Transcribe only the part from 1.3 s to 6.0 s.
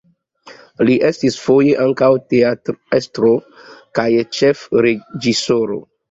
foje ankaŭ teatrestro kaj ĉefreĝisoro.